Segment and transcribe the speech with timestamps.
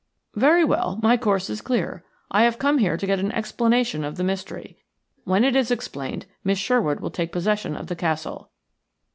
[0.33, 2.03] "Very well; my course is clear.
[2.31, 4.79] I have come here to get an explanation of the mystery.
[5.25, 8.49] When it is explained Miss Sherwood will take possession of the castle."